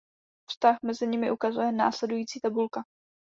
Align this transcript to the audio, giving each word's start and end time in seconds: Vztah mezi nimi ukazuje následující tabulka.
Vztah 0.49 0.77
mezi 0.83 1.07
nimi 1.07 1.31
ukazuje 1.31 1.71
následující 1.71 2.39
tabulka. 2.39 2.83